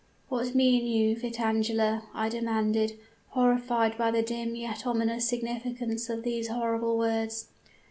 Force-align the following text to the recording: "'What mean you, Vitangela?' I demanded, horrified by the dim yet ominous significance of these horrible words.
"'What 0.29 0.55
mean 0.55 0.87
you, 0.87 1.15
Vitangela?' 1.15 2.05
I 2.15 2.27
demanded, 2.27 2.97
horrified 3.27 3.99
by 3.99 4.09
the 4.09 4.23
dim 4.23 4.55
yet 4.55 4.87
ominous 4.87 5.29
significance 5.29 6.09
of 6.09 6.23
these 6.23 6.47
horrible 6.47 6.97
words. 6.97 7.49